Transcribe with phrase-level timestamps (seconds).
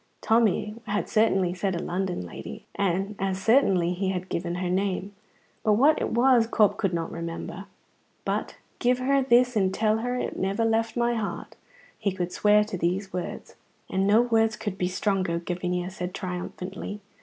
[0.19, 5.13] Tommy had certainly said a London lady, and as certainly he had given her name,
[5.63, 7.65] but what it was Corp could not remember.
[8.25, 11.55] But "Give her this and tell her it never left my heart"
[11.99, 13.55] he could swear to these words.
[13.91, 16.99] "And no words could be stronger," Gavinia said triumphantly.